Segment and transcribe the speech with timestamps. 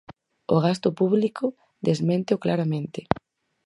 [0.55, 1.45] O gasto público
[1.87, 3.01] desménteo claramente.